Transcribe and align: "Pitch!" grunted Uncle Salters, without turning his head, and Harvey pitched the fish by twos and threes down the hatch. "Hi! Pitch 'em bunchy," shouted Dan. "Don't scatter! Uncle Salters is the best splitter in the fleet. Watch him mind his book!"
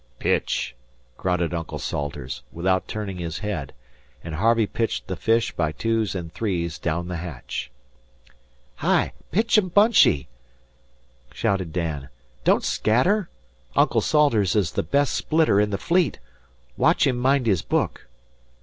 "Pitch!" 0.17 0.75
grunted 1.15 1.53
Uncle 1.53 1.77
Salters, 1.77 2.41
without 2.51 2.87
turning 2.87 3.17
his 3.19 3.37
head, 3.37 3.71
and 4.23 4.33
Harvey 4.33 4.65
pitched 4.65 5.05
the 5.05 5.15
fish 5.15 5.51
by 5.51 5.71
twos 5.71 6.15
and 6.15 6.33
threes 6.33 6.79
down 6.79 7.07
the 7.07 7.17
hatch. 7.17 7.69
"Hi! 8.77 9.13
Pitch 9.29 9.59
'em 9.59 9.67
bunchy," 9.67 10.27
shouted 11.31 11.71
Dan. 11.71 12.09
"Don't 12.43 12.63
scatter! 12.63 13.29
Uncle 13.75 14.01
Salters 14.01 14.55
is 14.55 14.71
the 14.71 14.81
best 14.81 15.13
splitter 15.13 15.59
in 15.59 15.69
the 15.69 15.77
fleet. 15.77 16.17
Watch 16.77 17.05
him 17.05 17.17
mind 17.19 17.45
his 17.45 17.61
book!" 17.61 18.07